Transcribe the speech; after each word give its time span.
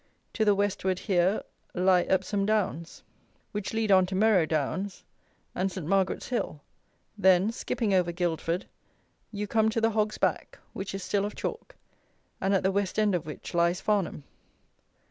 To 0.33 0.43
the 0.43 0.55
westward 0.55 0.97
here 0.97 1.43
lie 1.75 2.01
Epsom 2.01 2.43
Downs, 2.47 3.03
which 3.51 3.71
lead 3.71 3.91
on 3.91 4.07
to 4.07 4.15
Merrow 4.15 4.47
Downs 4.47 5.03
and 5.53 5.71
St. 5.71 5.85
Margaret's 5.85 6.29
Hill, 6.29 6.59
then, 7.19 7.51
skipping 7.51 7.93
over 7.93 8.11
Guildford, 8.11 8.65
you 9.31 9.45
come 9.45 9.69
to 9.69 9.79
the 9.79 9.91
Hog's 9.91 10.17
Back, 10.17 10.57
which 10.73 10.95
is 10.95 11.03
still 11.03 11.23
of 11.23 11.35
chalk, 11.35 11.75
and 12.41 12.55
at 12.55 12.63
the 12.63 12.71
west 12.71 12.97
end 12.97 13.13
of 13.13 13.27
which 13.27 13.53
lies 13.53 13.79
Farnham. 13.79 14.23